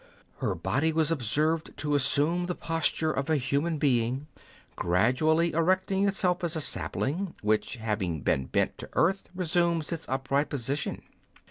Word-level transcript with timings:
Her 0.39 0.55
body 0.55 0.91
was 0.91 1.11
observed 1.11 1.77
to 1.77 1.93
assume 1.93 2.47
the 2.47 2.55
posture 2.55 3.11
of 3.11 3.29
a 3.29 3.37
human 3.37 3.77
being, 3.77 4.25
gradually 4.75 5.51
erecting 5.53 6.07
itself, 6.07 6.43
as 6.43 6.55
a 6.55 6.59
sapling, 6.61 7.35
which, 7.43 7.75
having 7.75 8.21
been 8.21 8.45
bent 8.45 8.79
to 8.79 8.89
earth, 8.93 9.29
resumes 9.35 9.91
its 9.91 10.09
upright 10.09 10.49
position. 10.49 11.03